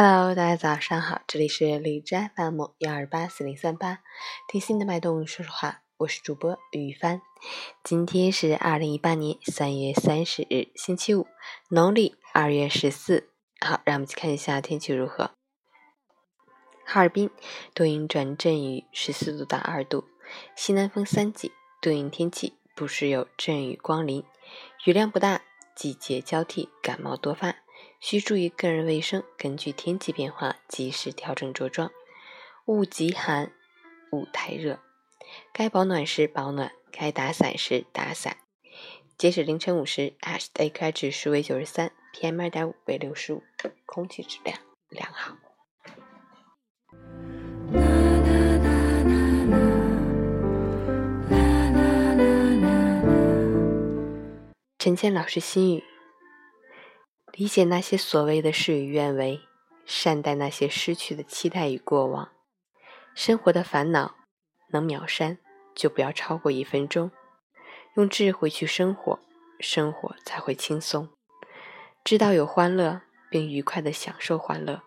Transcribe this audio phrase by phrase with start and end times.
[0.00, 3.98] Hello，大家早上好，这里是荔枝 FM 幺二八四零三八，
[4.46, 7.20] 听心的脉动说说话，我是主播雨帆。
[7.82, 11.26] 今天是二零一八年三月三十日，星期五，
[11.68, 13.30] 农历二月十四。
[13.58, 15.32] 好，让我们去看一下天气如何。
[16.84, 17.28] 哈尔滨
[17.74, 20.04] 多云转阵雨，十四度到二度，
[20.54, 24.22] 西南风三级，多云天气，不时有阵雨光临，
[24.84, 25.42] 雨量不大，
[25.74, 27.56] 季节交替，感冒多发。
[28.00, 31.90] 需注意个人卫生，根据天气变化及时调整着装。
[32.66, 33.52] 勿极寒，
[34.12, 34.78] 勿太热。
[35.52, 38.36] 该保暖时保暖，该打伞时打伞。
[39.16, 43.42] 截止凌晨五时，AQI 指数为九十三，PM 二点五为六十五，
[43.84, 45.36] 空气质量良好。
[54.78, 55.87] 陈倩老师心语。
[57.32, 59.40] 理解那些所谓的事与愿违，
[59.84, 62.30] 善待那些失去的期待与过往。
[63.14, 64.16] 生活的烦恼
[64.70, 65.38] 能秒删，
[65.74, 67.10] 就不要超过一分钟。
[67.94, 69.18] 用智慧去生活，
[69.60, 71.08] 生活才会轻松。
[72.04, 74.82] 知道有欢乐，并愉快地享受欢乐；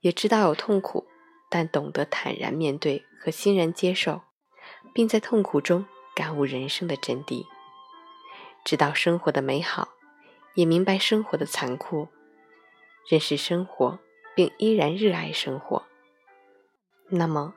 [0.00, 1.06] 也知道有痛苦，
[1.50, 4.22] 但懂得坦然面对和欣然接受，
[4.94, 7.44] 并在痛苦中感悟人生的真谛。
[8.64, 9.88] 知道生活的美好。
[10.54, 12.08] 也明白生活的残酷，
[13.08, 13.98] 认识生活，
[14.34, 15.84] 并依然热爱生活。
[17.08, 17.54] 那么，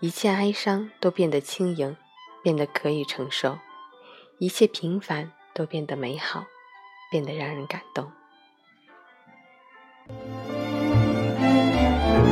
[0.00, 1.96] 一切哀伤都变得轻盈，
[2.42, 3.58] 变得可以承受；
[4.38, 6.46] 一切平凡都变得美好，
[7.10, 8.12] 变得让人感动。